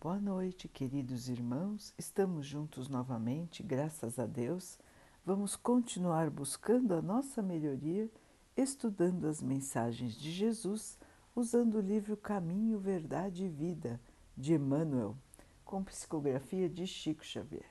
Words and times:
Boa 0.00 0.20
noite, 0.20 0.68
queridos 0.68 1.28
irmãos. 1.28 1.92
Estamos 1.98 2.46
juntos 2.46 2.88
novamente, 2.88 3.64
graças 3.64 4.16
a 4.16 4.26
Deus. 4.26 4.78
Vamos 5.26 5.56
continuar 5.56 6.30
buscando 6.30 6.94
a 6.94 7.02
nossa 7.02 7.42
melhoria, 7.42 8.08
estudando 8.56 9.26
as 9.26 9.42
mensagens 9.42 10.14
de 10.14 10.30
Jesus, 10.30 10.96
usando 11.34 11.78
o 11.78 11.80
livro 11.80 12.16
Caminho, 12.16 12.78
Verdade 12.78 13.46
e 13.46 13.48
Vida, 13.48 14.00
de 14.36 14.54
Emmanuel, 14.54 15.16
com 15.64 15.82
psicografia 15.82 16.68
de 16.68 16.86
Chico 16.86 17.24
Xavier. 17.24 17.68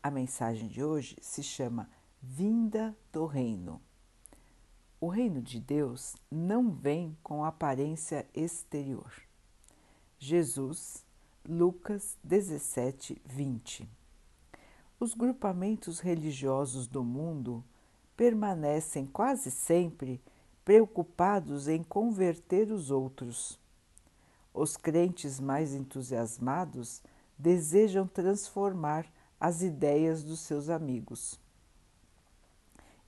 A 0.00 0.12
mensagem 0.12 0.68
de 0.68 0.84
hoje 0.84 1.16
se 1.20 1.42
chama 1.42 1.90
Vinda 2.22 2.96
do 3.12 3.26
Reino. 3.26 3.82
O 5.00 5.08
reino 5.08 5.42
de 5.42 5.58
Deus 5.58 6.14
não 6.30 6.70
vem 6.70 7.18
com 7.20 7.44
aparência 7.44 8.24
exterior. 8.32 9.12
Jesus 10.20 11.04
Lucas 11.50 12.18
17, 12.22 13.22
20. 13.24 13.88
Os 15.00 15.14
grupamentos 15.14 15.98
religiosos 15.98 16.86
do 16.86 17.02
mundo 17.02 17.64
permanecem 18.14 19.06
quase 19.06 19.50
sempre 19.50 20.20
preocupados 20.62 21.66
em 21.66 21.82
converter 21.82 22.70
os 22.70 22.90
outros. 22.90 23.58
Os 24.52 24.76
crentes 24.76 25.40
mais 25.40 25.72
entusiasmados 25.72 27.02
desejam 27.38 28.06
transformar 28.06 29.10
as 29.40 29.62
ideias 29.62 30.22
dos 30.22 30.40
seus 30.40 30.68
amigos. 30.68 31.40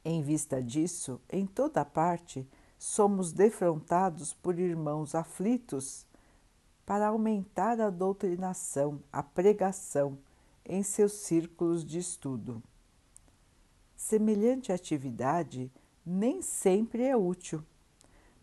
Em 0.03 0.23
vista 0.23 0.63
disso, 0.63 1.21
em 1.29 1.45
toda 1.45 1.85
parte, 1.85 2.49
somos 2.79 3.35
defrontados 3.35 4.33
por 4.33 4.59
irmãos 4.59 5.15
aflitos 5.15 6.09
para 6.91 7.07
aumentar 7.07 7.81
a 7.81 7.89
doutrinação, 7.89 9.01
a 9.13 9.23
pregação 9.23 10.19
em 10.67 10.83
seus 10.83 11.13
círculos 11.13 11.85
de 11.85 12.01
estudo. 12.01 12.61
Semelhante 13.95 14.73
atividade 14.73 15.71
nem 16.05 16.43
sempre 16.43 17.05
é 17.05 17.17
útil, 17.17 17.63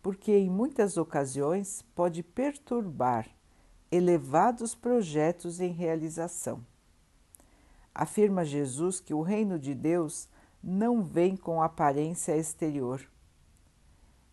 porque 0.01 0.31
em 0.31 0.49
muitas 0.49 0.95
ocasiões 0.95 1.83
pode 1.93 2.23
perturbar 2.23 3.27
elevados 3.91 4.73
projetos 4.73 5.59
em 5.59 5.73
realização. 5.73 6.65
Afirma 7.93 8.45
Jesus 8.45 9.01
que 9.01 9.13
o 9.13 9.21
reino 9.21 9.59
de 9.59 9.75
Deus 9.75 10.29
não 10.63 11.03
vem 11.03 11.35
com 11.35 11.61
aparência 11.61 12.37
exterior. 12.37 13.05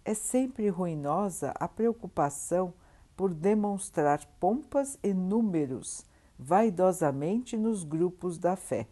É 0.05 0.15
sempre 0.15 0.69
ruinosa 0.69 1.53
a 1.57 1.67
preocupação 1.67 2.73
por 3.17 3.33
demonstrar 3.33 4.25
pompas 4.39 4.99
e 5.03 5.13
números 5.13 6.05
vaidosamente 6.39 7.57
nos 7.57 7.85
grupos 7.85 8.39
da 8.39 8.57
fé. 8.57 8.89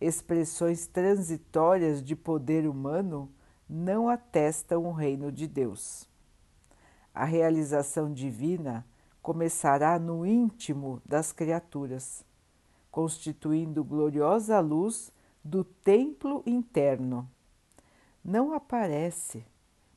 Expressões 0.00 0.86
transitórias 0.86 2.02
de 2.02 2.16
poder 2.16 2.66
humano 2.66 3.30
não 3.68 4.08
atestam 4.08 4.86
o 4.86 4.92
reino 4.92 5.30
de 5.30 5.46
Deus. 5.46 6.08
A 7.14 7.24
realização 7.24 8.12
divina 8.12 8.84
começará 9.22 9.98
no 9.98 10.26
íntimo 10.26 11.02
das 11.04 11.32
criaturas, 11.32 12.24
constituindo 12.90 13.84
gloriosa 13.84 14.58
luz 14.58 15.12
do 15.44 15.62
templo 15.62 16.42
interno. 16.46 17.28
Não 18.24 18.52
aparece 18.52 19.44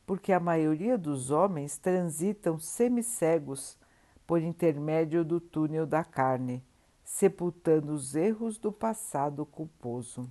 porque 0.05 0.33
a 0.33 0.39
maioria 0.39 0.97
dos 0.97 1.31
homens 1.31 1.77
transitam 1.77 2.59
semicegos 2.59 3.77
por 4.27 4.41
intermédio 4.41 5.23
do 5.23 5.39
túnel 5.39 5.85
da 5.85 6.03
carne, 6.03 6.63
sepultando 7.03 7.93
os 7.93 8.15
erros 8.15 8.57
do 8.57 8.71
passado 8.71 9.45
culposo. 9.45 10.29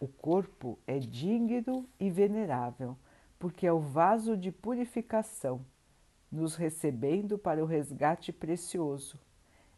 O 0.00 0.08
corpo 0.08 0.78
é 0.86 0.98
digno 0.98 1.86
e 1.98 2.10
venerável, 2.10 2.96
porque 3.38 3.66
é 3.66 3.72
o 3.72 3.78
vaso 3.78 4.36
de 4.36 4.50
purificação, 4.50 5.64
nos 6.30 6.56
recebendo 6.56 7.38
para 7.38 7.62
o 7.62 7.66
resgate 7.66 8.32
precioso. 8.32 9.18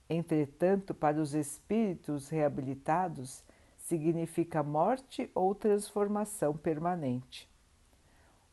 Entretanto, 0.08 0.94
para 0.94 1.20
os 1.20 1.34
espíritos 1.34 2.28
reabilitados, 2.28 3.42
significa 3.84 4.62
morte 4.62 5.30
ou 5.34 5.54
transformação 5.54 6.56
permanente. 6.56 7.48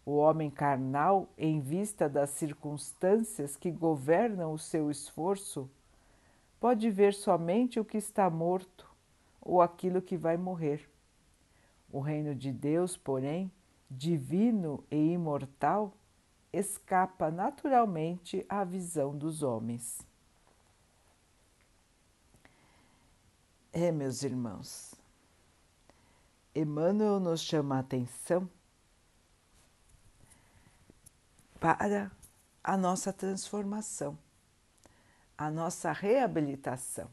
O 0.06 0.18
homem 0.18 0.50
carnal, 0.50 1.30
em 1.38 1.62
vista 1.62 2.10
das 2.10 2.32
circunstâncias 2.32 3.56
que 3.56 3.72
governam 3.72 4.52
o 4.52 4.60
seu 4.60 4.92
esforço, 4.92 5.70
pode 6.60 6.90
ver 6.90 7.14
somente 7.14 7.80
o 7.80 7.86
que 7.86 7.98
está 7.98 8.30
morto 8.30 8.90
ou 9.40 9.62
aquilo 9.62 10.02
que 10.02 10.18
vai 10.18 10.36
morrer. 10.36 10.90
O 11.90 12.00
reino 12.02 12.36
de 12.36 12.52
Deus, 12.52 12.98
porém, 12.98 13.50
divino 13.90 14.84
e 14.92 15.14
imortal, 15.14 15.94
escapa 16.52 17.32
naturalmente 17.32 18.46
à 18.50 18.66
visão 18.66 19.18
dos 19.18 19.44
homens. 19.44 20.06
É, 23.72 23.90
meus 23.90 24.24
irmãos, 24.24 24.91
Emmanuel 26.54 27.20
nos 27.20 27.42
chama 27.42 27.78
a 27.78 27.80
atenção 27.80 28.50
para 31.60 32.12
a 32.62 32.76
nossa 32.76 33.14
transformação, 33.14 34.18
a 35.38 35.50
nossa 35.50 35.94
reabilitação. 35.94 37.10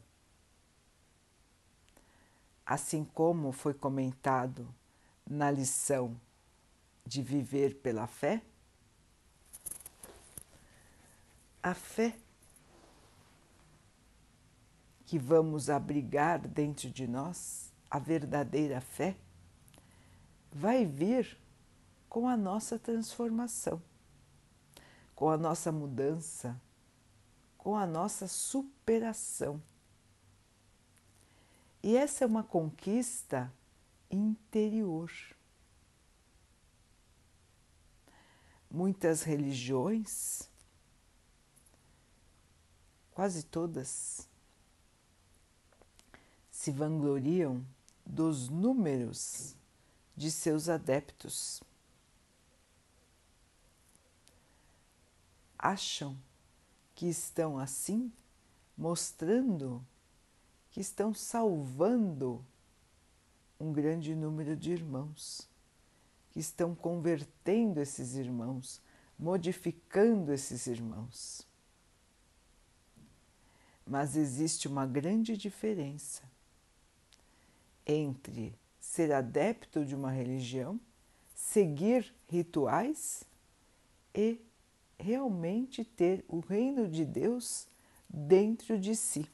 Assim 2.65 3.05
como 3.05 3.51
foi 3.53 3.73
comentado 3.73 4.67
na 5.25 5.49
lição 5.49 6.19
de 7.05 7.21
viver 7.21 7.75
pela 7.75 8.07
fé, 8.07 8.41
a 11.63 11.73
fé 11.73 12.15
que 15.05 15.17
vamos 15.17 15.69
abrigar 15.69 16.39
dentro 16.39 16.91
de 16.91 17.07
nós, 17.07 17.71
a 17.89 17.97
verdadeira 17.97 18.81
fé, 18.81 19.15
vai 20.51 20.85
vir 20.85 21.37
com 22.09 22.27
a 22.27 22.35
nossa 22.35 22.79
transformação, 22.79 23.81
com 25.15 25.29
a 25.29 25.37
nossa 25.37 25.71
mudança, 25.71 26.59
com 27.57 27.75
a 27.75 27.85
nossa 27.85 28.27
superação. 28.27 29.61
E 31.83 31.95
essa 31.95 32.23
é 32.23 32.27
uma 32.27 32.43
conquista 32.43 33.53
interior. 34.09 35.11
Muitas 38.71 39.23
religiões, 39.23 40.49
quase 43.11 43.43
todas, 43.43 44.27
se 46.51 46.71
vangloriam 46.71 47.65
dos 48.05 48.49
números 48.49 49.58
de 50.19 50.29
seus 50.29 50.67
adeptos. 50.67 51.63
Acham 55.57 56.17
que 56.93 57.07
estão 57.07 57.57
assim 57.57 58.11
mostrando 58.77 59.81
que 60.71 60.81
estão 60.81 61.13
salvando 61.13 62.45
um 63.57 63.71
grande 63.71 64.13
número 64.13 64.57
de 64.57 64.71
irmãos, 64.71 65.47
que 66.31 66.41
estão 66.41 66.75
convertendo 66.75 67.79
esses 67.79 68.15
irmãos, 68.15 68.81
modificando 69.17 70.33
esses 70.33 70.67
irmãos. 70.67 71.47
Mas 73.87 74.17
existe 74.17 74.67
uma 74.67 74.85
grande 74.85 75.37
diferença 75.37 76.23
entre 77.85 78.58
ser 78.89 79.13
adepto 79.13 79.85
de 79.85 79.93
uma 79.93 80.09
religião, 80.09 80.81
seguir 81.35 82.11
rituais 82.27 83.23
e 84.15 84.41
realmente 84.97 85.85
ter 85.85 86.25
o 86.27 86.39
reino 86.39 86.87
de 86.87 87.05
Deus 87.05 87.67
dentro 88.09 88.79
de 88.79 88.95
si. 88.95 89.29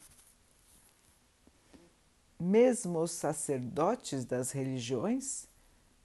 Mesmo 2.37 2.99
os 2.99 3.11
sacerdotes 3.11 4.25
das 4.25 4.51
religiões 4.51 5.47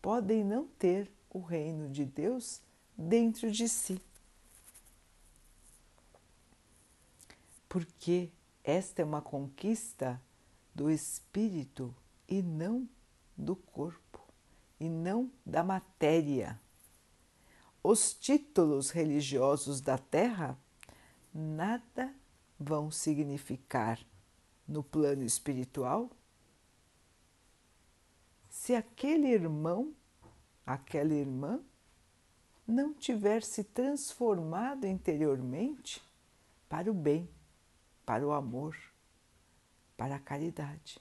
podem 0.01 0.45
não 0.45 0.69
ter 0.79 1.11
o 1.29 1.41
reino 1.41 1.89
de 1.89 2.05
Deus 2.05 2.63
dentro 2.97 3.51
de 3.51 3.69
si. 3.69 4.01
Porque 7.69 8.31
esta 8.63 9.03
é 9.03 9.05
uma 9.05 9.21
conquista 9.21 10.23
do 10.73 10.89
espírito 10.89 11.93
e 12.29 12.41
não 12.41 12.89
do 13.41 13.57
corpo 13.57 14.21
e 14.79 14.89
não 14.89 15.33
da 15.45 15.65
matéria. 15.65 16.61
Os 17.83 18.13
títulos 18.13 18.91
religiosos 18.91 19.81
da 19.81 19.97
terra 19.97 20.59
nada 21.33 22.15
vão 22.59 22.91
significar 22.91 23.99
no 24.69 24.83
plano 24.83 25.25
espiritual 25.25 26.11
se 28.49 28.75
aquele 28.75 29.29
irmão, 29.29 29.95
aquela 30.67 31.15
irmã, 31.15 31.61
não 32.67 32.93
tiver 32.93 33.43
se 33.43 33.65
transformado 33.65 34.87
interiormente 34.87 36.03
para 36.69 36.91
o 36.91 36.95
bem, 36.95 37.29
para 38.05 38.27
o 38.27 38.33
amor, 38.33 38.77
para 39.97 40.17
a 40.17 40.21
caridade. 40.21 41.01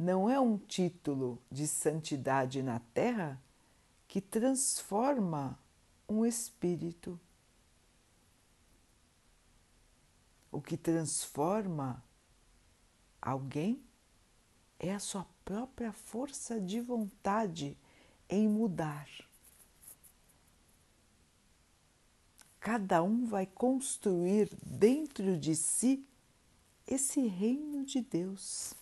Não 0.00 0.30
é 0.30 0.40
um 0.40 0.56
título 0.56 1.38
de 1.52 1.68
santidade 1.68 2.62
na 2.62 2.80
terra 2.94 3.38
que 4.08 4.18
transforma 4.18 5.58
um 6.08 6.24
espírito. 6.24 7.20
O 10.50 10.58
que 10.58 10.78
transforma 10.78 12.02
alguém 13.20 13.84
é 14.78 14.94
a 14.94 14.98
sua 14.98 15.26
própria 15.44 15.92
força 15.92 16.58
de 16.58 16.80
vontade 16.80 17.76
em 18.26 18.48
mudar. 18.48 19.06
Cada 22.58 23.02
um 23.02 23.26
vai 23.26 23.44
construir 23.44 24.48
dentro 24.64 25.36
de 25.36 25.54
si 25.54 26.02
esse 26.86 27.20
reino 27.26 27.84
de 27.84 28.00
Deus. 28.00 28.79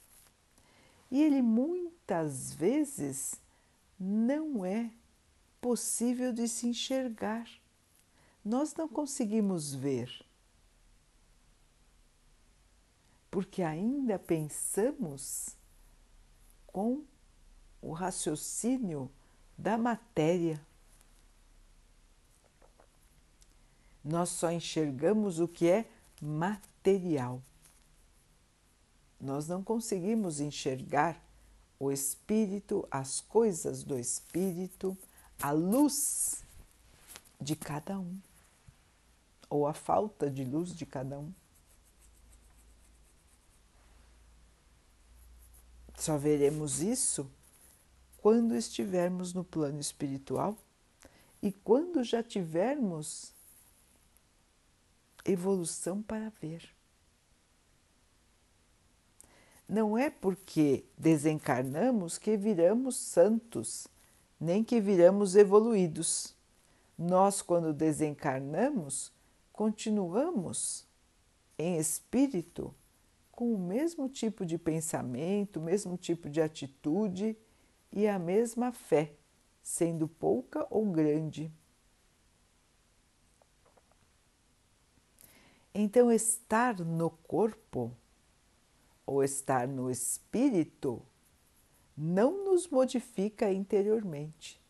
E 1.11 1.23
ele 1.23 1.41
muitas 1.43 2.53
vezes 2.53 3.41
não 3.99 4.65
é 4.65 4.91
possível 5.61 6.33
de 6.33 6.47
se 6.49 6.67
enxergar. 6.67 7.49
Nós 8.45 8.75
não 8.75 8.89
conseguimos 8.89 9.75
ver, 9.75 10.25
porque 13.31 13.63
ainda 13.63 14.19
pensamos 14.19 15.57
com 16.67 17.05
o 17.83 17.93
raciocínio 17.93 19.11
da 19.57 19.77
matéria. 19.77 20.65
Nós 24.03 24.31
só 24.31 24.51
enxergamos 24.51 25.41
o 25.41 25.49
que 25.49 25.69
é 25.69 25.91
material. 26.23 27.43
Nós 29.21 29.49
não 29.49 29.63
conseguimos 29.63 30.41
enxergar 30.41 31.21
o 31.79 31.91
espírito, 31.91 32.87
as 32.91 33.21
coisas 33.21 33.83
do 33.83 33.99
espírito, 33.99 34.97
a 35.41 35.51
luz 35.51 36.45
de 37.41 37.55
cada 37.55 37.99
um, 37.99 38.19
ou 39.49 39.67
a 39.67 39.73
falta 39.73 40.31
de 40.31 40.45
luz 40.45 40.75
de 40.75 40.85
cada 40.85 41.19
um. 41.19 41.33
Só 45.97 46.17
veremos 46.17 46.81
isso 46.81 47.29
quando 48.19 48.55
estivermos 48.55 49.33
no 49.33 49.45
plano 49.45 49.81
espiritual 49.81 50.57
e 51.43 51.53
quando 51.53 52.03
já 52.05 52.23
tivermos 52.23 53.33
evolução 55.25 56.03
para 56.03 56.31
ver. 56.41 56.78
Não 59.69 59.99
é 59.99 60.09
porque 60.09 60.87
desencarnamos 60.97 62.17
que 62.17 62.39
viramos 62.39 62.97
santos, 62.97 63.87
nem 64.41 64.65
que 64.65 64.81
viramos 64.81 65.37
evoluídos. 65.37 66.35
Nós, 66.97 67.43
quando 67.43 67.75
desencarnamos, 67.75 69.13
continuamos 69.53 70.87
em 71.59 71.77
espírito 71.77 72.75
com 73.31 73.55
o 73.55 73.59
mesmo 73.59 74.09
tipo 74.09 74.47
de 74.47 74.57
pensamento, 74.57 75.61
o 75.61 75.63
mesmo 75.63 75.99
tipo 75.99 76.31
de 76.31 76.41
atitude 76.41 77.37
e 77.93 78.09
a 78.09 78.19
mesma 78.19 78.73
fé, 78.73 79.13
sendo 79.63 80.09
pouca 80.09 80.67
ou 80.71 80.87
grande. 80.87 81.53
Então, 85.75 86.11
estar 86.11 86.81
no 86.81 87.11
corpo 87.11 87.93
ou 89.09 89.25
estar 89.25 89.67
no 89.67 89.91
espírito 89.91 91.03
não 91.97 92.45
nos 92.45 92.69
modifica 92.69 93.51
interiormente. 93.51 94.61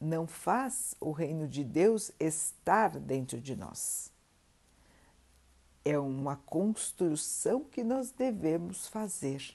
Não 0.00 0.26
faz 0.26 0.94
o 1.00 1.10
reino 1.10 1.48
de 1.48 1.64
Deus 1.64 2.12
estar 2.18 2.98
dentro 2.98 3.40
de 3.40 3.56
nós 3.56 4.14
é 5.84 5.98
uma 5.98 6.36
construção 6.36 7.62
que 7.62 7.84
nós 7.84 8.10
devemos 8.10 8.88
fazer. 8.88 9.54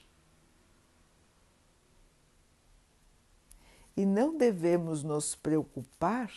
E 3.96 4.06
não 4.06 4.36
devemos 4.38 5.02
nos 5.02 5.34
preocupar 5.34 6.32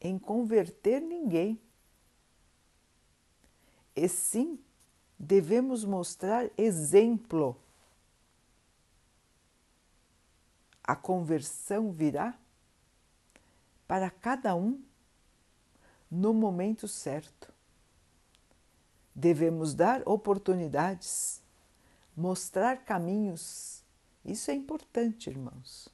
em 0.00 0.18
converter 0.18 1.00
ninguém. 1.00 1.60
E 3.96 4.08
sim, 4.08 4.58
devemos 5.24 5.84
mostrar 5.84 6.50
exemplo. 6.56 7.56
A 10.82 10.94
conversão 10.94 11.90
virá 11.90 12.38
para 13.88 14.10
cada 14.10 14.54
um 14.54 14.82
no 16.10 16.34
momento 16.34 16.86
certo. 16.86 17.52
Devemos 19.14 19.74
dar 19.74 20.02
oportunidades, 20.06 21.42
mostrar 22.14 22.84
caminhos. 22.84 23.82
Isso 24.24 24.50
é 24.50 24.54
importante, 24.54 25.30
irmãos. 25.30 25.88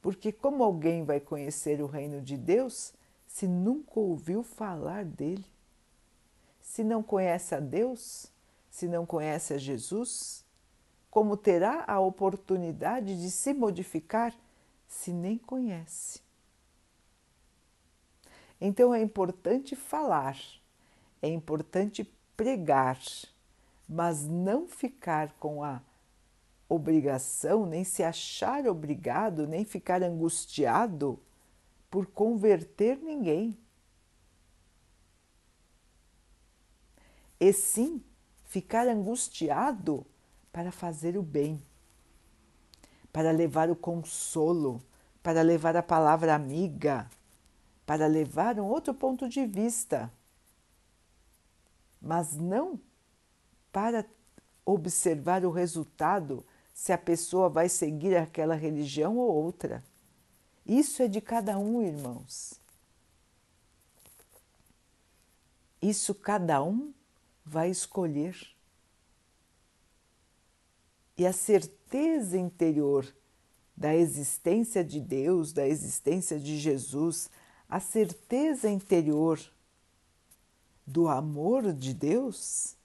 Porque 0.00 0.32
como 0.32 0.64
alguém 0.64 1.04
vai 1.04 1.20
conhecer 1.20 1.82
o 1.82 1.86
reino 1.86 2.22
de 2.22 2.36
Deus 2.36 2.94
se 3.26 3.46
nunca 3.46 4.00
ouviu 4.00 4.42
falar 4.42 5.04
dele? 5.04 5.53
Se 6.74 6.82
não 6.82 7.04
conhece 7.04 7.54
a 7.54 7.60
Deus, 7.60 8.26
se 8.68 8.88
não 8.88 9.06
conhece 9.06 9.54
a 9.54 9.58
Jesus, 9.58 10.44
como 11.08 11.36
terá 11.36 11.84
a 11.86 12.00
oportunidade 12.00 13.16
de 13.16 13.30
se 13.30 13.54
modificar 13.54 14.34
se 14.84 15.12
nem 15.12 15.38
conhece? 15.38 16.20
Então 18.60 18.92
é 18.92 19.00
importante 19.00 19.76
falar 19.76 20.36
é 21.22 21.28
importante 21.28 22.02
pregar, 22.36 22.98
mas 23.88 24.26
não 24.26 24.66
ficar 24.66 25.30
com 25.38 25.62
a 25.62 25.80
obrigação, 26.68 27.66
nem 27.66 27.84
se 27.84 28.02
achar 28.02 28.66
obrigado, 28.66 29.46
nem 29.46 29.64
ficar 29.64 30.02
angustiado 30.02 31.20
por 31.88 32.06
converter 32.06 32.98
ninguém. 32.98 33.56
E 37.44 37.52
sim 37.52 38.02
ficar 38.44 38.88
angustiado 38.88 40.06
para 40.52 40.70
fazer 40.72 41.16
o 41.18 41.22
bem, 41.22 41.62
para 43.12 43.30
levar 43.30 43.68
o 43.70 43.76
consolo, 43.76 44.82
para 45.22 45.42
levar 45.42 45.76
a 45.76 45.82
palavra 45.82 46.34
amiga, 46.34 47.10
para 47.84 48.06
levar 48.06 48.58
um 48.58 48.66
outro 48.66 48.94
ponto 48.94 49.28
de 49.28 49.44
vista 49.46 50.10
mas 52.04 52.36
não 52.36 52.78
para 53.72 54.06
observar 54.64 55.44
o 55.44 55.50
resultado 55.50 56.44
se 56.72 56.92
a 56.92 56.98
pessoa 56.98 57.48
vai 57.48 57.68
seguir 57.68 58.14
aquela 58.14 58.54
religião 58.54 59.16
ou 59.16 59.32
outra. 59.32 59.82
Isso 60.66 61.02
é 61.02 61.08
de 61.08 61.20
cada 61.20 61.58
um, 61.58 61.82
irmãos. 61.82 62.60
Isso 65.80 66.14
cada 66.14 66.62
um 66.62 66.92
vai 67.44 67.70
escolher. 67.70 68.36
E 71.16 71.26
a 71.26 71.32
certeza 71.32 72.36
interior 72.36 73.06
da 73.76 73.94
existência 73.94 74.84
de 74.84 75.00
Deus, 75.00 75.52
da 75.52 75.66
existência 75.66 76.38
de 76.38 76.58
Jesus, 76.58 77.30
a 77.68 77.80
certeza 77.80 78.68
interior 78.68 79.40
do 80.86 81.08
amor 81.08 81.72
de 81.72 81.94
Deus, 81.94 82.76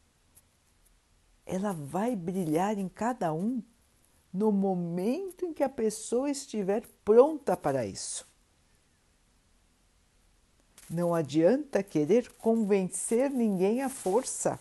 ela 1.46 1.74
vai 1.74 2.16
brilhar 2.16 2.78
em 2.78 2.88
cada 2.88 3.34
um 3.34 3.62
no 4.32 4.52
momento 4.52 5.46
em 5.46 5.54
que 5.54 5.64
a 5.64 5.70
pessoa 5.70 6.30
estiver 6.30 6.88
pronta 7.04 7.58
para 7.58 7.86
isso. 7.86 8.29
Não 10.90 11.14
adianta 11.14 11.84
querer 11.84 12.32
convencer 12.34 13.30
ninguém 13.30 13.84
à 13.84 13.90
força. 13.90 14.60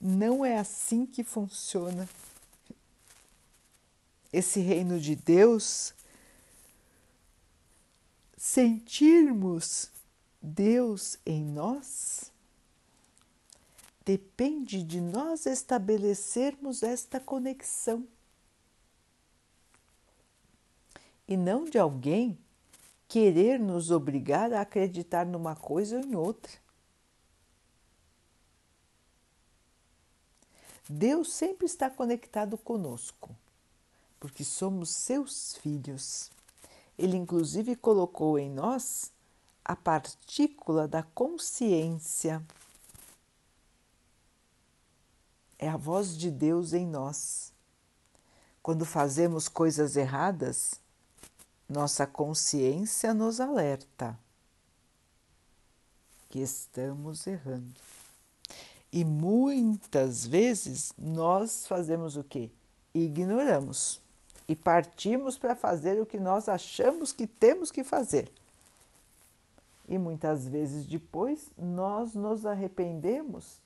Não 0.00 0.44
é 0.44 0.58
assim 0.58 1.06
que 1.06 1.24
funciona. 1.24 2.08
Esse 4.32 4.60
reino 4.60 5.00
de 5.00 5.16
Deus 5.16 5.94
sentirmos 8.36 9.90
Deus 10.40 11.18
em 11.26 11.44
nós, 11.44 12.32
depende 14.04 14.82
de 14.82 15.00
nós 15.00 15.44
estabelecermos 15.44 16.82
esta 16.82 17.18
conexão 17.18 18.06
e 21.26 21.36
não 21.36 21.64
de 21.64 21.78
alguém 21.78 22.38
querer 23.08 23.58
nos 23.58 23.90
obrigar 23.90 24.52
a 24.52 24.60
acreditar 24.60 25.24
numa 25.24 25.56
coisa 25.56 25.96
ou 25.96 26.04
em 26.04 26.14
outra. 26.14 26.52
Deus 30.88 31.32
sempre 31.32 31.66
está 31.66 31.90
conectado 31.90 32.56
conosco, 32.56 33.34
porque 34.20 34.44
somos 34.44 34.90
seus 34.90 35.56
filhos. 35.56 36.30
Ele, 36.98 37.16
inclusive, 37.16 37.76
colocou 37.76 38.38
em 38.38 38.50
nós 38.50 39.10
a 39.64 39.76
partícula 39.76 40.88
da 40.88 41.02
consciência. 41.02 42.42
É 45.58 45.68
a 45.68 45.76
voz 45.76 46.16
de 46.16 46.30
Deus 46.30 46.72
em 46.72 46.86
nós. 46.86 47.52
Quando 48.62 48.84
fazemos 48.84 49.48
coisas 49.48 49.96
erradas, 49.96 50.80
nossa 51.68 52.06
consciência 52.06 53.12
nos 53.12 53.40
alerta 53.40 54.18
que 56.28 56.40
estamos 56.40 57.26
errando. 57.26 57.74
E 58.92 59.04
muitas 59.04 60.26
vezes 60.26 60.92
nós 60.96 61.66
fazemos 61.66 62.16
o 62.16 62.24
que? 62.24 62.50
Ignoramos 62.94 64.00
e 64.46 64.56
partimos 64.56 65.36
para 65.36 65.54
fazer 65.54 66.00
o 66.00 66.06
que 66.06 66.18
nós 66.18 66.48
achamos 66.48 67.12
que 67.12 67.26
temos 67.26 67.70
que 67.70 67.84
fazer. 67.84 68.32
E 69.86 69.98
muitas 69.98 70.46
vezes 70.46 70.86
depois 70.86 71.50
nós 71.56 72.14
nos 72.14 72.46
arrependemos 72.46 73.58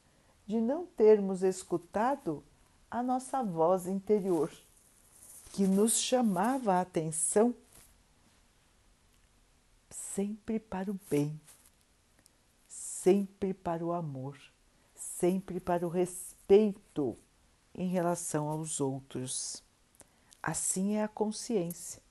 de 0.47 0.61
não 0.61 0.87
termos 0.87 1.43
escutado 1.43 2.43
a 2.91 3.03
nossa 3.03 3.43
voz 3.43 3.87
interior, 3.87 4.53
que 5.53 5.67
nos 5.67 5.99
chamava 5.99 6.75
a 6.75 6.81
atenção 6.81 7.55
sempre 9.93 10.59
para 10.59 10.91
o 10.91 10.99
bem, 11.11 11.41
sempre 12.67 13.53
para 13.53 13.85
o 13.85 13.93
amor, 13.93 14.39
sempre 14.95 15.61
para 15.61 15.87
o 15.87 15.91
respeito 15.91 17.17
em 17.75 17.89
relação 17.89 18.49
aos 18.49 18.81
outros. 18.81 19.63
Assim 20.43 20.95
é 20.97 21.05
a 21.05 21.09
consciência, 21.09 22.03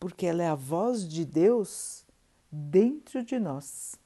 porque 0.00 0.26
ela 0.26 0.42
é 0.42 0.48
a 0.48 0.54
voz 0.54 1.06
de 1.06 1.24
Deus 1.24 2.04
dentro 2.50 3.22
de 3.22 3.38
nós. 3.38 3.96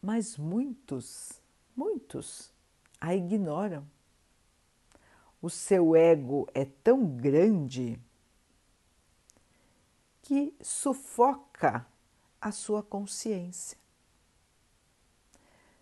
Mas 0.00 0.36
muitos, 0.36 1.40
muitos 1.76 2.50
a 3.00 3.14
ignoram. 3.14 3.86
O 5.42 5.50
seu 5.50 5.94
ego 5.94 6.48
é 6.54 6.64
tão 6.64 7.06
grande 7.06 8.00
que 10.26 10.52
sufoca 10.60 11.86
a 12.40 12.50
sua 12.50 12.82
consciência. 12.82 13.78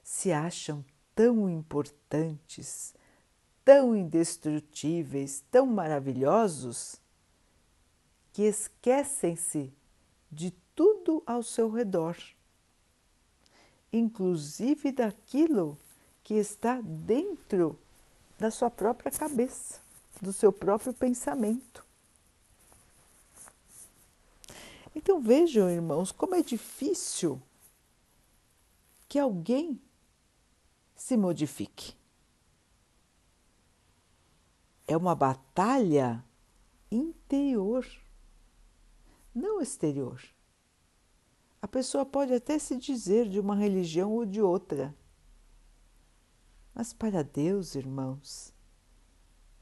Se 0.03 0.33
acham 0.33 0.85
tão 1.15 1.49
importantes, 1.49 2.95
tão 3.65 3.97
indestrutíveis, 3.97 5.43
tão 5.51 5.65
maravilhosos, 5.65 7.01
que 8.35 8.43
esquecem-se 8.43 9.73
de 10.31 10.51
tudo 10.75 11.23
ao 11.25 11.43
seu 11.43 11.71
redor, 11.71 12.15
inclusive 13.91 14.93
daquilo 14.93 15.79
que 16.23 16.35
está 16.35 16.83
dentro 16.83 17.79
da 18.39 18.51
sua 18.51 18.71
própria 18.71 19.11
cabeça, 19.11 19.81
do 20.21 20.35
seu 20.35 20.53
próprio 20.53 20.93
pensamento. 20.93 21.84
Então 24.95 25.21
vejam, 25.21 25.69
irmãos, 25.69 26.13
como 26.13 26.35
é 26.35 26.43
difícil 26.43 27.43
que 29.09 29.19
alguém 29.19 29.81
se 30.95 31.17
modifique. 31.17 31.97
É 34.87 34.97
uma 34.97 35.15
batalha 35.15 36.25
interior, 36.91 37.87
não 39.35 39.61
exterior. 39.61 40.23
A 41.61 41.67
pessoa 41.67 42.05
pode 42.05 42.33
até 42.33 42.59
se 42.59 42.77
dizer 42.77 43.29
de 43.29 43.41
uma 43.41 43.57
religião 43.57 44.13
ou 44.13 44.25
de 44.25 44.41
outra, 44.41 44.95
mas 46.75 46.93
para 46.93 47.23
Deus, 47.23 47.75
irmãos, 47.75 48.53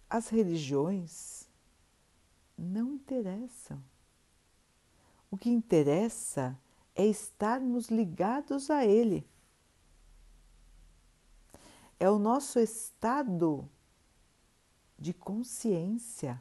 as 0.08 0.28
religiões 0.28 1.48
não 2.56 2.94
interessam. 2.94 3.82
O 5.32 5.36
que 5.38 5.48
interessa 5.48 6.60
é 6.94 7.06
estarmos 7.06 7.88
ligados 7.88 8.68
a 8.68 8.84
Ele. 8.84 9.26
É 11.98 12.10
o 12.10 12.18
nosso 12.18 12.58
estado 12.58 13.66
de 14.98 15.14
consciência. 15.14 16.40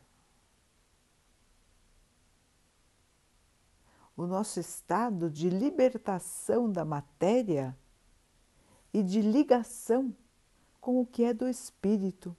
O 4.18 4.28
nosso 4.28 4.60
estado 4.60 5.30
de 5.30 5.50
libertação 5.50 6.70
da 6.70 6.84
matéria 6.84 7.74
e 8.94 9.02
de 9.02 9.22
ligação 9.22 10.14
com 10.82 11.00
o 11.00 11.06
que 11.06 11.24
é 11.24 11.34
do 11.34 11.48
espírito. 11.48 12.36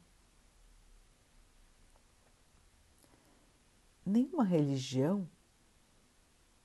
Nenhuma 4.04 4.44
religião 4.44 5.26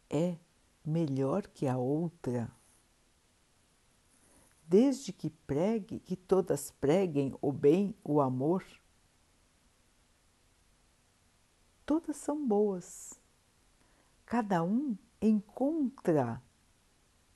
é 0.10 0.38
melhor 0.86 1.48
que 1.48 1.68
a 1.68 1.78
outra. 1.78 2.52
Desde 4.66 5.14
que 5.14 5.30
pregue, 5.30 6.00
que 6.00 6.16
todas 6.16 6.72
preguem 6.72 7.34
o 7.42 7.52
bem, 7.52 7.96
o 8.04 8.20
amor, 8.20 8.66
todas 11.86 12.18
são 12.18 12.46
boas. 12.46 13.20
Cada 14.26 14.62
um 14.64 14.98
encontra 15.22 16.42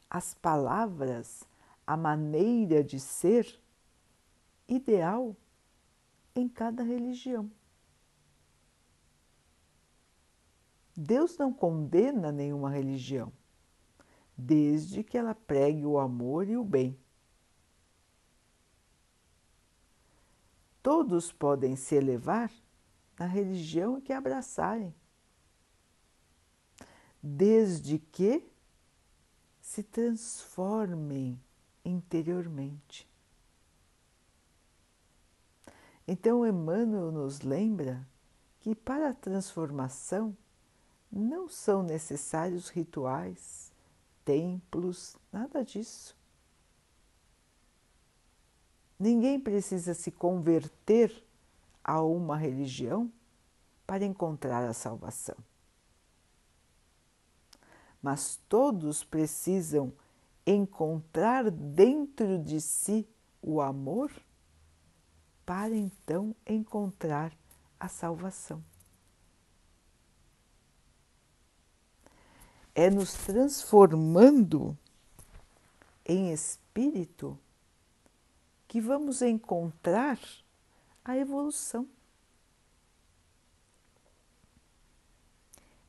as 0.09 0.33
palavras, 0.33 1.47
a 1.87 1.95
maneira 1.95 2.83
de 2.83 2.99
ser 2.99 3.61
ideal 4.67 5.35
em 6.35 6.47
cada 6.49 6.83
religião. 6.83 7.49
Deus 11.01 11.35
não 11.35 11.51
condena 11.51 12.31
nenhuma 12.31 12.69
religião, 12.69 13.33
desde 14.37 15.03
que 15.03 15.17
ela 15.17 15.33
pregue 15.33 15.83
o 15.83 15.97
amor 15.97 16.47
e 16.47 16.55
o 16.55 16.63
bem. 16.63 16.95
Todos 20.83 21.31
podem 21.31 21.75
se 21.75 21.95
elevar 21.95 22.51
na 23.17 23.25
religião 23.25 23.99
que 23.99 24.13
abraçarem, 24.13 24.93
desde 27.21 27.97
que 27.97 28.47
se 29.59 29.81
transformem 29.81 31.41
interiormente. 31.83 33.09
Então, 36.07 36.45
Emmanuel 36.45 37.11
nos 37.11 37.41
lembra 37.41 38.07
que 38.59 38.75
para 38.75 39.09
a 39.09 39.13
transformação 39.15 40.37
não 41.11 41.49
são 41.49 41.83
necessários 41.83 42.69
rituais, 42.69 43.71
templos, 44.23 45.17
nada 45.31 45.63
disso. 45.63 46.15
Ninguém 48.97 49.39
precisa 49.39 49.93
se 49.93 50.11
converter 50.11 51.11
a 51.83 52.01
uma 52.01 52.37
religião 52.37 53.11
para 53.85 54.05
encontrar 54.05 54.63
a 54.63 54.73
salvação. 54.73 55.35
Mas 58.01 58.39
todos 58.47 59.03
precisam 59.03 59.91
encontrar 60.45 61.51
dentro 61.51 62.39
de 62.39 62.61
si 62.61 63.07
o 63.41 63.59
amor 63.59 64.11
para 65.45 65.75
então 65.75 66.35
encontrar 66.45 67.33
a 67.79 67.87
salvação. 67.87 68.63
É 72.73 72.89
nos 72.89 73.13
transformando 73.13 74.77
em 76.05 76.31
espírito 76.31 77.37
que 78.67 78.79
vamos 78.79 79.21
encontrar 79.21 80.19
a 81.03 81.17
evolução. 81.17 81.87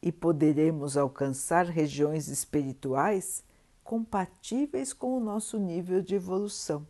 e 0.02 0.10
poderemos 0.10 0.96
alcançar 0.96 1.66
regiões 1.66 2.26
espirituais 2.26 3.44
compatíveis 3.84 4.92
com 4.92 5.16
o 5.16 5.20
nosso 5.20 5.58
nível 5.58 6.02
de 6.02 6.16
evolução. 6.16 6.86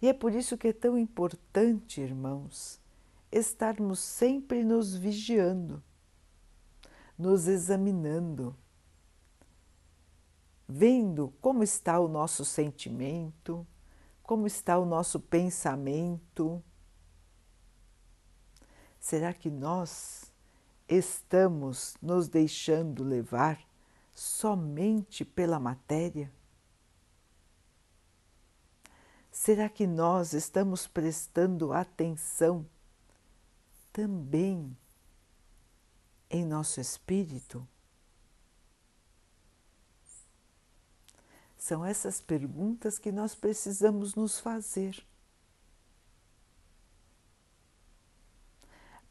E 0.00 0.06
é 0.06 0.12
por 0.12 0.32
isso 0.32 0.56
que 0.56 0.68
é 0.68 0.72
tão 0.72 0.96
importante, 0.96 2.00
irmãos, 2.00 2.80
estarmos 3.32 3.98
sempre 3.98 4.62
nos 4.62 4.94
vigiando, 4.94 5.82
nos 7.18 7.46
examinando, 7.46 8.56
vendo 10.68 11.32
como 11.40 11.62
está 11.62 11.98
o 12.00 12.08
nosso 12.08 12.44
sentimento, 12.44 13.66
como 14.22 14.46
está 14.46 14.78
o 14.78 14.84
nosso 14.84 15.20
pensamento 15.20 16.62
Será 19.04 19.34
que 19.34 19.50
nós 19.50 20.32
estamos 20.88 21.94
nos 22.00 22.26
deixando 22.26 23.04
levar 23.04 23.60
somente 24.14 25.26
pela 25.26 25.60
matéria? 25.60 26.32
Será 29.30 29.68
que 29.68 29.86
nós 29.86 30.32
estamos 30.32 30.86
prestando 30.86 31.70
atenção 31.70 32.64
também 33.92 34.74
em 36.34 36.44
nosso 36.44 36.80
espírito? 36.80 37.66
São 41.56 41.84
essas 41.84 42.20
perguntas 42.20 42.98
que 42.98 43.12
nós 43.12 43.34
precisamos 43.34 44.14
nos 44.16 44.40
fazer. 44.40 45.06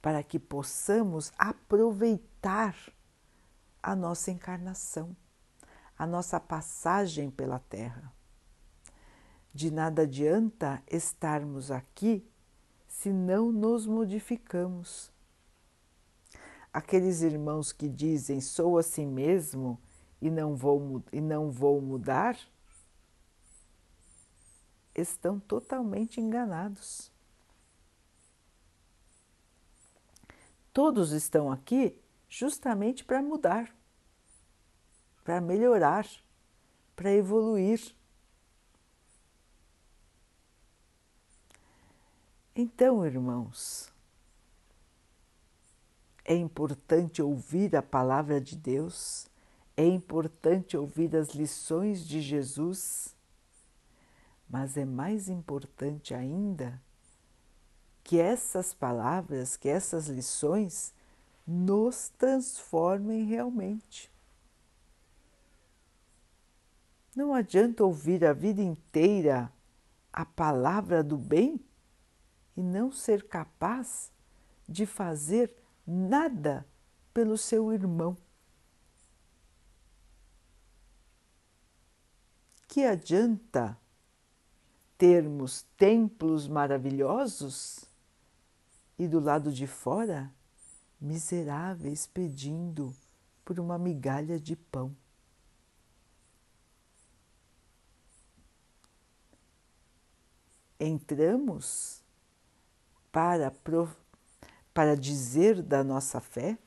para 0.02 0.22
que 0.22 0.38
possamos 0.38 1.32
aproveitar 1.38 2.76
a 3.82 3.96
nossa 3.96 4.32
encarnação, 4.32 5.16
a 5.98 6.06
nossa 6.06 6.42
passagem 6.42 7.32
pela 7.32 7.58
Terra. 7.58 8.12
De 9.54 9.72
nada 9.72 10.02
adianta 10.02 10.84
estarmos 10.92 11.72
aqui 11.72 12.30
se 12.86 13.14
não 13.14 13.50
nos 13.50 13.88
modificamos. 13.88 15.13
Aqueles 16.74 17.22
irmãos 17.22 17.72
que 17.72 17.88
dizem 17.88 18.42
sou 18.42 18.80
assim 18.80 19.06
mesmo 19.06 19.80
e 20.20 20.32
não 20.32 20.56
vou, 20.56 21.04
e 21.12 21.22
não 21.22 21.52
vou 21.52 21.80
mudar, 21.80 22.36
estão 24.96 25.40
totalmente 25.40 26.20
enganados. 26.20 27.12
Todos 30.74 31.12
estão 31.12 31.52
aqui 31.52 31.96
justamente 32.28 33.06
para 33.06 33.22
mudar, 33.22 33.72
para 35.24 35.40
melhorar, 35.40 36.08
para 36.96 37.12
evoluir. 37.12 37.96
Então, 42.56 43.06
irmãos, 43.06 43.93
é 46.26 46.36
importante 46.36 47.22
ouvir 47.22 47.76
a 47.76 47.82
palavra 47.82 48.40
de 48.40 48.56
Deus, 48.56 49.28
é 49.76 49.86
importante 49.86 50.78
ouvir 50.78 51.16
as 51.16 51.30
lições 51.30 52.06
de 52.06 52.22
Jesus, 52.22 53.16
mas 54.50 54.78
é 54.78 54.86
mais 54.86 55.30
importante 55.30 56.14
ainda 56.14 56.82
que 58.04 58.20
essas 58.20 58.74
palavras, 58.74 59.58
que 59.58 59.68
essas 59.68 60.08
lições 60.08 60.94
nos 61.46 62.10
transformem 62.10 63.26
realmente. 63.26 64.12
Não 67.16 67.34
adianta 67.34 67.84
ouvir 67.84 68.26
a 68.26 68.34
vida 68.34 68.62
inteira 68.62 69.52
a 70.12 70.26
palavra 70.26 71.04
do 71.04 71.18
bem 71.18 71.60
e 72.56 72.62
não 72.62 72.92
ser 72.92 73.28
capaz 73.28 74.12
de 74.68 74.86
fazer 74.86 75.63
nada 75.86 76.66
pelo 77.14 77.38
seu 77.38 77.72
irmão. 77.72 78.18
Que 82.68 82.86
adianta 82.86 83.78
termos 84.98 85.64
templos 85.78 86.48
maravilhosos 86.48 87.86
e 88.98 89.08
do 89.08 89.20
lado 89.20 89.52
de 89.52 89.68
fora, 89.68 90.32
miseráveis 91.00 92.08
pedindo 92.08 92.96
por 93.44 93.60
uma 93.60 93.78
migalha 93.78 94.40
de 94.40 94.56
pão. 94.56 94.96
Entramos 100.80 102.02
para, 103.12 103.52
para 104.74 104.96
dizer 104.96 105.62
da 105.62 105.84
nossa 105.84 106.20
fé, 106.20 106.58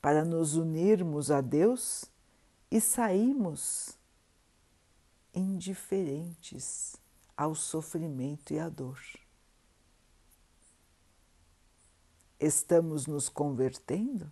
para 0.00 0.24
nos 0.24 0.54
unirmos 0.54 1.30
a 1.30 1.40
Deus 1.40 2.04
e 2.70 2.80
saímos 2.80 3.98
indiferentes 5.34 6.96
ao 7.36 7.54
sofrimento 7.54 8.52
e 8.52 8.58
à 8.58 8.68
dor. 8.68 9.00
Estamos 12.38 13.06
nos 13.06 13.28
convertendo? 13.28 14.30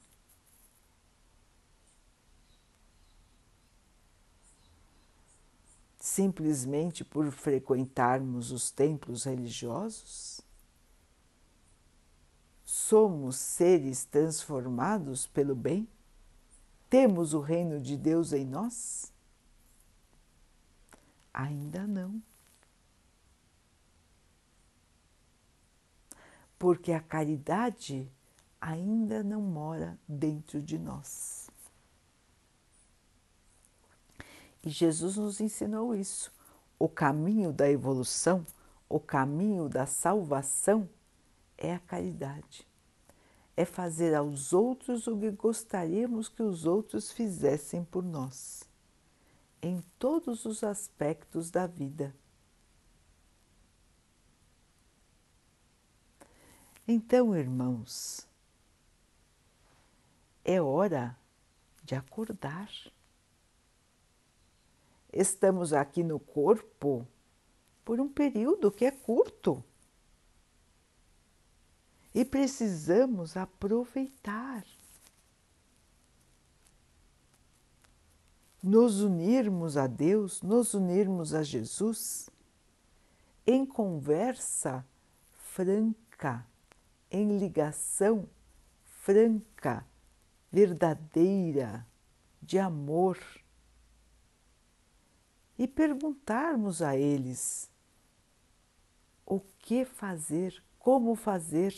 Simplesmente 5.99 7.05
por 7.05 7.31
frequentarmos 7.31 8.51
os 8.51 8.71
templos 8.71 9.25
religiosos? 9.25 10.52
Somos 12.93 13.37
seres 13.37 14.05
transformados 14.05 15.27
pelo 15.27 15.55
bem? 15.55 15.89
Temos 16.91 17.33
o 17.33 17.41
reino 17.41 17.81
de 17.81 17.97
Deus 17.97 18.35
em 18.35 18.45
nós? 18.45 19.11
Ainda 21.33 21.87
não. 21.87 22.21
porque 26.59 26.93
a 26.93 27.01
caridade 27.01 28.13
ainda 28.61 29.23
não 29.23 29.41
mora 29.41 29.99
dentro 30.07 30.61
de 30.61 30.79
nós. 30.79 31.51
E 34.63 34.69
Jesus 34.69 35.17
nos 35.17 35.41
ensinou 35.41 35.95
isso. 35.95 36.31
O 36.79 36.91
caminho 36.91 37.55
da 37.55 37.71
evolução, 37.71 38.47
o 38.87 39.01
caminho 39.01 39.67
da 39.67 39.87
salvação 39.87 40.87
é 41.57 41.75
a 41.75 41.79
caridade. 41.79 42.71
É 43.63 43.65
fazer 43.65 44.13
aos 44.13 44.53
outros 44.53 45.07
o 45.07 45.17
que 45.17 45.31
gostaríamos 45.31 46.29
que 46.29 46.43
os 46.43 46.67
outros 46.67 47.13
fizessem 47.13 47.85
por 47.85 48.03
nós, 48.03 48.69
em 49.63 49.81
todos 50.01 50.45
os 50.45 50.65
aspectos 50.65 51.49
da 51.49 51.65
vida. 51.69 52.13
Então, 56.89 57.37
irmãos, 57.37 58.27
é 60.45 60.61
hora 60.61 61.17
de 61.85 61.95
acordar. 61.95 62.69
Estamos 65.13 65.73
aqui 65.73 66.03
no 66.03 66.19
corpo 66.19 67.07
por 67.85 68.01
um 68.01 68.09
período 68.09 68.73
que 68.73 68.85
é 68.85 68.91
curto 68.91 69.63
e 72.15 72.25
precisamos 72.25 73.37
aproveitar. 73.37 74.65
Nos 78.63 79.01
unirmos 79.01 79.77
a 79.77 79.87
Deus, 79.87 80.41
nos 80.43 80.75
unirmos 80.75 81.35
a 81.35 81.43
Jesus 81.43 82.31
em 83.47 83.67
conversa 83.67 84.87
franca 85.33 86.47
em 87.13 87.37
ligação 87.39 88.27
franca, 89.03 89.87
verdadeira, 90.51 91.87
de 92.41 92.59
amor, 92.59 93.19
e 95.59 95.69
perguntarmos 95.69 96.81
a 96.81 96.97
eles 96.97 97.71
o 99.27 99.41
que 99.59 99.85
fazer, 99.85 100.65
como 100.79 101.15
fazer, 101.15 101.75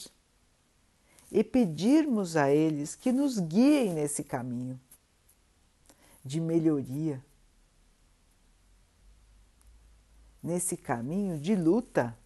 e 1.35 1.43
pedirmos 1.43 2.37
a 2.37 2.49
eles 2.49 2.95
que 2.95 3.11
nos 3.11 3.41
guiem 3.41 3.93
nesse 3.93 4.23
caminho 4.23 4.81
de 6.25 6.41
melhoria, 6.41 7.21
nesse 10.41 10.77
caminho 10.77 11.37
de 11.41 11.57
luta 11.57 12.17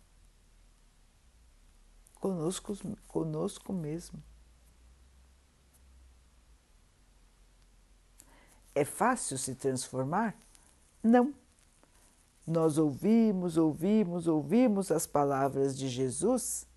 conosco, 2.16 2.76
conosco 3.06 3.72
mesmo. 3.72 4.22
É 8.74 8.84
fácil 8.84 9.38
se 9.38 9.54
transformar? 9.54 10.36
Não. 11.02 11.34
Nós 12.46 12.76
ouvimos, 12.76 13.56
ouvimos, 13.56 14.26
ouvimos 14.26 14.92
as 14.92 15.06
palavras 15.06 15.74
de 15.74 15.88
Jesus 15.88 16.67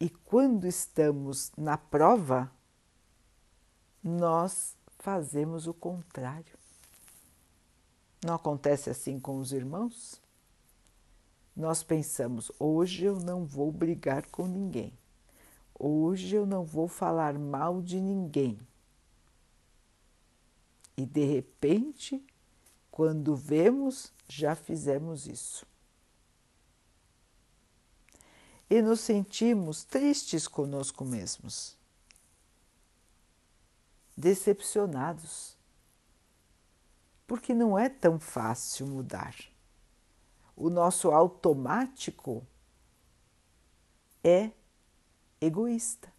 e 0.00 0.08
quando 0.08 0.66
estamos 0.66 1.52
na 1.58 1.76
prova, 1.76 2.50
nós 4.02 4.74
fazemos 4.98 5.66
o 5.66 5.74
contrário. 5.74 6.58
Não 8.24 8.34
acontece 8.34 8.88
assim 8.88 9.20
com 9.20 9.38
os 9.38 9.52
irmãos? 9.52 10.20
Nós 11.54 11.82
pensamos: 11.82 12.50
hoje 12.58 13.04
eu 13.04 13.20
não 13.20 13.44
vou 13.44 13.70
brigar 13.70 14.26
com 14.30 14.46
ninguém, 14.46 14.98
hoje 15.78 16.34
eu 16.34 16.46
não 16.46 16.64
vou 16.64 16.88
falar 16.88 17.38
mal 17.38 17.82
de 17.82 18.00
ninguém. 18.00 18.58
E 20.96 21.04
de 21.04 21.24
repente, 21.24 22.24
quando 22.90 23.36
vemos, 23.36 24.12
já 24.26 24.54
fizemos 24.54 25.26
isso. 25.26 25.69
E 28.70 28.80
nos 28.80 29.00
sentimos 29.00 29.82
tristes 29.82 30.46
conosco 30.46 31.04
mesmos, 31.04 31.76
decepcionados, 34.16 35.56
porque 37.26 37.52
não 37.52 37.76
é 37.76 37.88
tão 37.88 38.20
fácil 38.20 38.86
mudar. 38.86 39.34
O 40.54 40.70
nosso 40.70 41.10
automático 41.10 42.46
é 44.22 44.52
egoísta. 45.40 46.12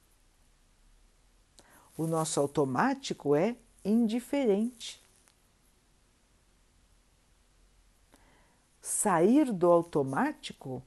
O 1.95 2.07
nosso 2.07 2.37
automático 2.37 3.33
é 3.33 3.55
indiferente. 3.85 5.01
Sair 8.81 9.53
do 9.53 9.71
automático 9.71 10.83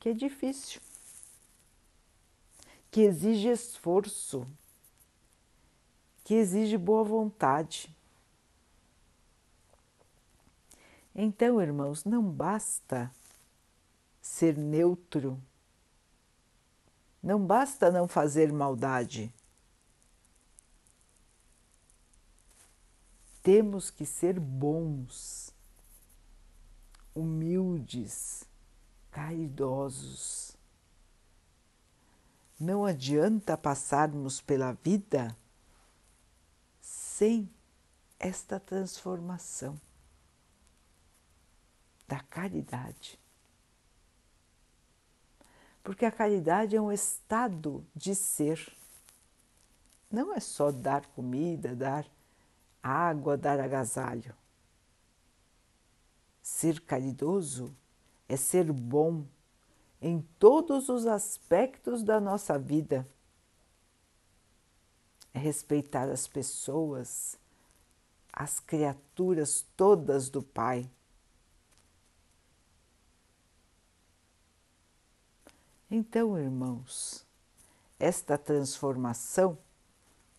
que 0.00 0.08
é 0.08 0.14
difícil, 0.14 0.80
que 2.90 3.02
exige 3.02 3.48
esforço, 3.48 4.46
que 6.24 6.34
exige 6.34 6.78
boa 6.78 7.04
vontade. 7.04 7.94
Então, 11.14 11.60
irmãos, 11.60 12.04
não 12.04 12.22
basta 12.22 13.12
ser 14.22 14.56
neutro, 14.56 15.38
não 17.22 17.44
basta 17.44 17.90
não 17.90 18.08
fazer 18.08 18.50
maldade. 18.50 19.30
Temos 23.42 23.90
que 23.90 24.06
ser 24.06 24.40
bons, 24.40 25.54
humildes, 27.14 28.48
caridosos. 29.10 30.56
Não 32.58 32.84
adianta 32.84 33.56
passarmos 33.56 34.40
pela 34.40 34.72
vida 34.72 35.36
sem 36.80 37.50
esta 38.18 38.60
transformação 38.60 39.80
da 42.06 42.20
caridade. 42.20 43.18
Porque 45.82 46.04
a 46.04 46.12
caridade 46.12 46.76
é 46.76 46.80
um 46.80 46.92
estado 46.92 47.86
de 47.94 48.14
ser. 48.14 48.70
Não 50.10 50.34
é 50.34 50.40
só 50.40 50.70
dar 50.70 51.06
comida, 51.06 51.74
dar 51.74 52.06
água, 52.82 53.38
dar 53.38 53.58
agasalho. 53.58 54.34
Ser 56.42 56.80
caridoso 56.80 57.74
é 58.30 58.36
ser 58.36 58.72
bom 58.72 59.26
em 60.00 60.20
todos 60.38 60.88
os 60.88 61.04
aspectos 61.04 62.04
da 62.04 62.20
nossa 62.20 62.56
vida. 62.56 63.04
É 65.34 65.38
respeitar 65.40 66.08
as 66.08 66.28
pessoas, 66.28 67.36
as 68.32 68.60
criaturas 68.60 69.66
todas 69.76 70.28
do 70.28 70.44
Pai. 70.44 70.88
Então, 75.90 76.38
irmãos, 76.38 77.26
esta 77.98 78.38
transformação 78.38 79.58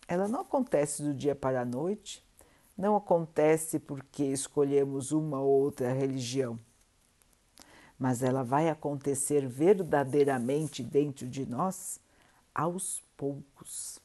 ela 0.08 0.30
não 0.30 0.42
acontece 0.42 1.04
do 1.04 1.14
dia 1.14 1.36
para 1.36 1.62
a 1.62 1.66
noite, 1.66 2.24
não 2.78 2.96
acontece 2.96 3.80
porque 3.80 4.24
escolhemos 4.24 5.12
uma 5.12 5.42
ou 5.42 5.62
outra 5.62 5.92
religião, 5.92 6.58
mas 8.02 8.22
ela 8.24 8.44
vai 8.44 8.68
acontecer 8.68 9.48
verdadeiramente 9.48 10.82
dentro 10.82 11.28
de 11.28 11.46
nós 11.46 12.00
aos 12.52 13.04
poucos. 13.16 14.00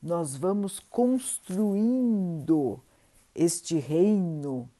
Nós 0.00 0.36
vamos 0.36 0.78
construindo 0.78 2.80
este 3.34 3.80
reino 3.80 4.70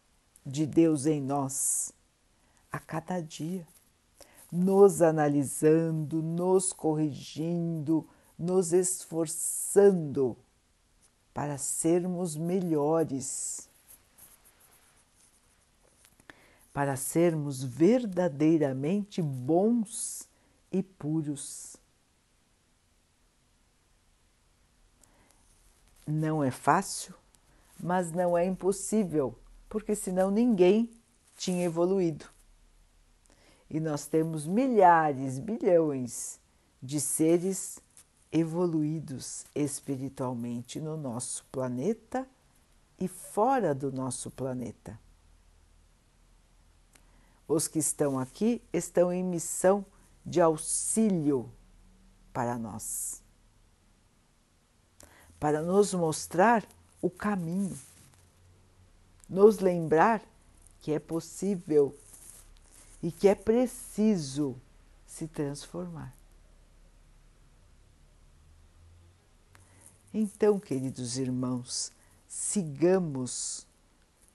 de 0.47 0.65
Deus 0.65 1.07
em 1.07 1.21
nós 1.21 1.93
a 2.71 2.79
cada 2.79 3.21
dia, 3.21 3.67
nos 4.53 5.03
analisando, 5.03 6.23
nos 6.23 6.73
corrigindo, 6.73 8.09
nos 8.39 8.73
esforçando 8.73 10.37
para 11.35 11.59
sermos 11.59 12.37
melhores, 12.37 13.68
para 16.73 16.97
sermos 16.97 17.63
verdadeiramente 17.63 19.21
bons 19.21 20.29
e 20.71 20.83
puros. 20.83 21.77
Não 26.07 26.43
é 26.43 26.51
fácil, 26.51 27.15
mas 27.79 28.13
não 28.13 28.37
é 28.37 28.45
impossível, 28.47 29.39
porque 29.69 29.95
senão 29.95 30.31
ninguém 30.31 30.91
tinha 31.37 31.65
evoluído. 31.65 32.27
E 33.71 33.79
nós 33.79 34.07
temos 34.07 34.47
milhares, 34.47 35.39
bilhões 35.39 36.41
de 36.83 37.01
seres 37.01 37.79
evoluídos 38.33 39.45
espiritualmente 39.55 40.81
no 40.81 40.97
nosso 40.97 41.45
planeta 41.53 42.27
e 42.99 43.07
fora 43.07 43.75
do 43.75 43.93
nosso 43.93 44.31
planeta. 44.31 44.99
Os 47.49 47.67
que 47.67 47.79
estão 47.79 48.19
aqui 48.19 48.63
estão 48.73 49.11
em 49.11 49.25
missão 49.25 49.85
de 50.25 50.41
auxílio 50.41 51.51
para 52.33 52.59
nós, 52.59 53.23
para 55.41 55.63
nos 55.63 55.95
mostrar 55.95 56.65
o 57.01 57.09
caminho, 57.09 57.77
nos 59.27 59.59
lembrar 59.61 60.23
que 60.83 60.93
é 60.93 60.99
possível 60.99 61.97
e 63.03 63.11
que 63.11 63.27
é 63.27 63.35
preciso 63.35 64.55
se 65.07 65.27
transformar. 65.27 66.15
Então, 70.13 70.59
queridos 70.59 71.17
irmãos, 71.17 71.93
sigamos 72.27 73.67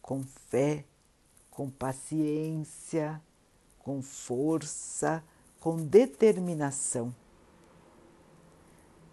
com 0.01 0.23
fé, 0.23 0.85
com 1.53 1.69
paciência, 1.69 3.21
com 3.77 4.01
força, 4.01 5.23
com 5.59 5.77
determinação. 5.77 7.13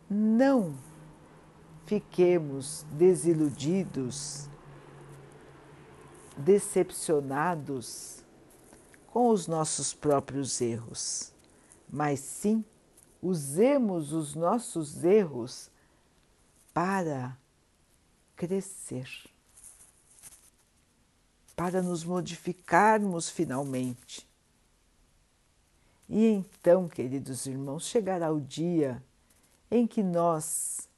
Não 0.09 0.74
fiquemos 1.85 2.87
desiludidos, 2.92 4.48
decepcionados 6.35 8.24
com 9.09 9.29
os 9.29 9.46
nossos 9.46 9.92
próprios 9.92 10.62
erros, 10.62 11.35
mas 11.87 12.20
sim 12.20 12.64
usemos 13.20 14.14
os 14.14 14.35
nossos 14.35 15.05
erros 15.05 15.70
para 16.72 17.37
crescer, 18.35 19.11
para 21.61 21.83
nos 21.83 22.05
modificarmos 22.05 23.29
finalmente. 23.29 24.27
E 26.09 26.25
então, 26.25 26.88
queridos 26.88 27.44
irmãos, 27.44 27.85
chegará 27.85 28.33
o 28.33 28.40
dia 28.40 29.05
em 29.70 29.87
que 29.87 30.03
nós, 30.03 30.88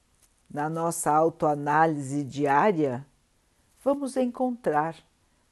na 0.48 0.70
nossa 0.70 1.11
autoanálise 1.11 2.22
diária, 2.22 3.05
vamos 3.83 4.16
encontrar 4.16 4.94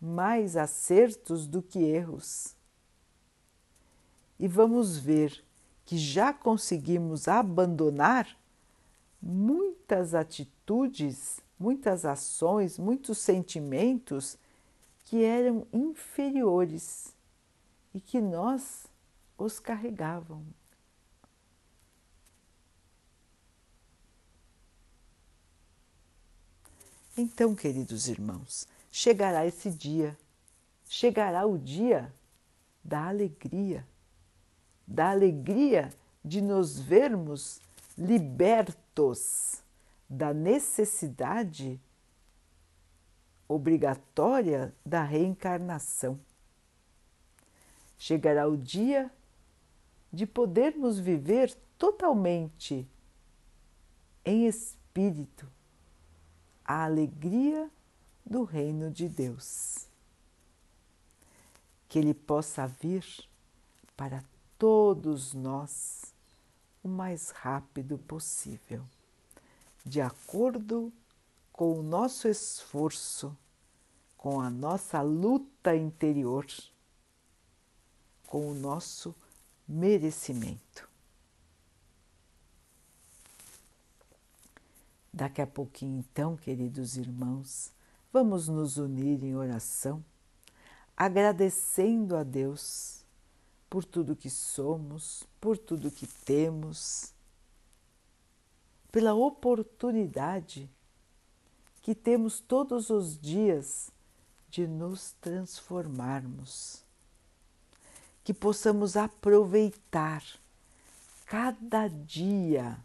mais 0.01 0.57
acertos 0.57 1.49
do 1.49 1.61
que 1.61 1.81
erros. 1.81 2.55
E 4.38 4.46
vamos 4.46 4.96
ver 4.96 5.44
que 5.85 5.99
já 5.99 6.33
conseguimos 6.33 7.27
abandonar 7.27 8.29
muitas 9.20 10.14
atitudes, 10.14 11.40
muitas 11.59 12.05
ações, 12.05 12.79
muitos 12.79 13.18
sentimentos 13.18 14.38
que 15.11 15.25
eram 15.25 15.66
inferiores 15.73 17.16
e 17.92 18.01
que 18.01 18.20
nós 18.20 18.87
os 19.37 19.59
carregávamos. 19.59 20.55
Então, 27.16 27.57
queridos 27.57 28.07
irmãos, 28.07 28.68
chegará 28.92 29.44
esse 29.44 29.68
dia, 29.68 30.16
chegará 30.87 31.44
o 31.44 31.59
dia 31.59 32.14
da 32.85 33.09
alegria, 33.09 33.85
da 34.87 35.11
alegria 35.11 35.90
de 36.25 36.40
nos 36.40 36.79
vermos 36.79 37.61
libertos 37.99 39.61
da 40.09 40.33
necessidade 40.33 41.81
obrigatória 43.52 44.72
da 44.86 45.02
reencarnação. 45.02 46.20
Chegará 47.98 48.46
o 48.46 48.56
dia 48.56 49.10
de 50.12 50.24
podermos 50.24 51.00
viver 51.00 51.52
totalmente 51.76 52.88
em 54.24 54.46
espírito 54.46 55.50
a 56.64 56.84
alegria 56.84 57.68
do 58.24 58.44
reino 58.44 58.88
de 58.88 59.08
Deus. 59.08 59.88
Que 61.88 61.98
Ele 61.98 62.14
possa 62.14 62.68
vir 62.68 63.04
para 63.96 64.22
todos 64.56 65.34
nós 65.34 66.14
o 66.84 66.88
mais 66.88 67.30
rápido 67.30 67.98
possível, 67.98 68.84
de 69.84 70.00
acordo 70.00 70.92
com 71.61 71.79
o 71.79 71.83
nosso 71.83 72.27
esforço, 72.27 73.37
com 74.16 74.40
a 74.40 74.49
nossa 74.49 75.03
luta 75.03 75.77
interior, 75.77 76.46
com 78.27 78.51
o 78.51 78.55
nosso 78.55 79.14
merecimento. 79.68 80.88
Daqui 85.12 85.42
a 85.42 85.46
pouquinho, 85.46 85.99
então, 85.99 86.35
queridos 86.35 86.96
irmãos, 86.96 87.70
vamos 88.11 88.49
nos 88.49 88.79
unir 88.79 89.23
em 89.23 89.37
oração, 89.37 90.03
agradecendo 90.96 92.16
a 92.16 92.23
Deus 92.23 93.05
por 93.68 93.85
tudo 93.85 94.16
que 94.16 94.31
somos, 94.31 95.25
por 95.38 95.59
tudo 95.59 95.90
que 95.90 96.07
temos, 96.07 97.12
pela 98.90 99.12
oportunidade 99.12 100.66
que 101.83 101.95
temos 101.95 102.40
todos 102.40 102.90
os 102.90 103.19
dias 103.19 103.90
de 104.49 104.66
nos 104.66 105.12
transformarmos, 105.21 106.85
que 108.23 108.35
possamos 108.35 108.97
aproveitar 108.97 110.23
cada 111.27 111.88
dia 111.88 112.77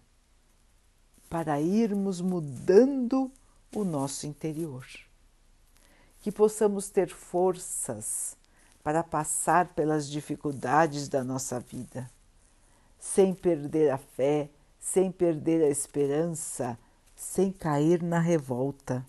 para 1.30 1.60
irmos 1.60 2.22
mudando 2.22 3.32
o 3.74 3.84
nosso 3.84 4.28
interior. 4.28 4.86
Que 6.22 6.32
possamos 6.32 6.90
ter 6.90 7.10
forças 7.10 8.38
para 8.84 9.04
passar 9.04 9.74
pelas 9.74 10.10
dificuldades 10.10 11.10
da 11.10 11.24
nossa 11.24 11.60
vida, 11.60 12.10
sem 13.00 13.34
perder 13.34 13.92
a 13.92 13.98
fé, 13.98 14.50
sem 14.80 15.12
perder 15.12 15.64
a 15.64 15.70
esperança, 15.70 16.78
sem 17.26 17.52
cair 17.52 18.02
na 18.02 18.20
revolta. 18.20 19.06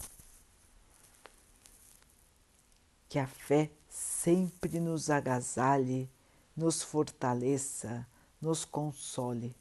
Que 3.08 3.18
a 3.18 3.26
fé 3.26 3.70
sempre 3.88 4.80
nos 4.80 5.10
agasalhe, 5.10 6.10
nos 6.56 6.82
fortaleça, 6.82 8.06
nos 8.40 8.64
console 8.64 9.54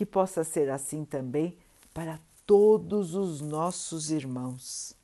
que 0.00 0.06
possa 0.06 0.42
ser 0.42 0.70
assim 0.70 1.04
também 1.04 1.58
para 1.92 2.18
todos 2.46 3.14
os 3.14 3.42
nossos 3.42 4.10
irmãos. 4.10 4.94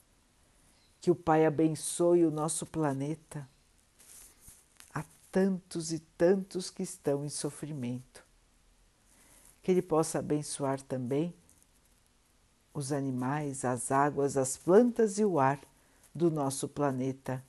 Que 1.02 1.10
o 1.10 1.14
Pai 1.14 1.44
abençoe 1.44 2.24
o 2.24 2.30
nosso 2.30 2.64
planeta. 2.64 3.46
Há 4.94 5.04
tantos 5.30 5.92
e 5.92 5.98
tantos 5.98 6.70
que 6.70 6.82
estão 6.82 7.26
em 7.26 7.28
sofrimento. 7.28 8.24
Que 9.62 9.70
Ele 9.70 9.82
possa 9.82 10.18
abençoar 10.18 10.80
também 10.80 11.34
os 12.76 12.92
animais, 12.92 13.64
as 13.64 13.90
águas, 13.90 14.36
as 14.36 14.58
plantas 14.58 15.18
e 15.18 15.24
o 15.24 15.40
ar 15.40 15.58
do 16.14 16.30
nosso 16.30 16.68
planeta. 16.68 17.42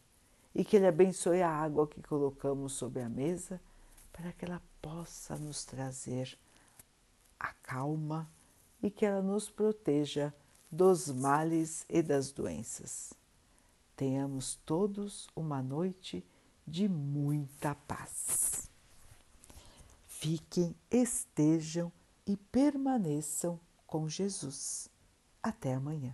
E 0.55 0.63
que 0.63 0.77
Ele 0.77 0.87
abençoe 0.87 1.41
a 1.41 1.51
água 1.51 1.85
que 1.85 2.01
colocamos 2.01 2.71
sobre 2.71 3.01
a 3.01 3.09
mesa 3.09 3.59
para 4.13 4.31
que 4.31 4.45
ela 4.45 4.61
possa 4.81 5.35
nos 5.35 5.65
trazer 5.65 6.37
a 7.37 7.51
calma 7.61 8.27
e 8.81 8.89
que 8.89 9.05
ela 9.05 9.21
nos 9.21 9.49
proteja 9.49 10.33
dos 10.71 11.11
males 11.11 11.85
e 11.89 12.01
das 12.01 12.31
doenças. 12.31 13.13
Tenhamos 13.97 14.55
todos 14.65 15.27
uma 15.35 15.61
noite 15.61 16.25
de 16.65 16.87
muita 16.87 17.75
paz. 17.75 18.69
Fiquem, 20.05 20.73
estejam 20.89 21.91
e 22.25 22.37
permaneçam 22.37 23.59
com 23.85 24.07
Jesus. 24.07 24.89
Até 25.47 25.73
amanhã. 25.75 26.13